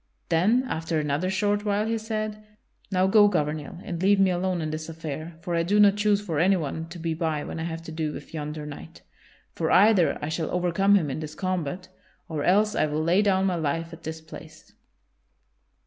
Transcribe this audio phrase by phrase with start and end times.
[0.29, 2.43] Then after another short while he said:
[2.89, 6.19] "Now go, Gouvernail, and leave me alone in this affair, for I do not choose
[6.19, 9.03] for anyone to be by when I have to do with yonder knight.
[9.53, 11.87] For either I shall overcome him in this combat
[12.27, 14.73] or else I will lay down my life at this place.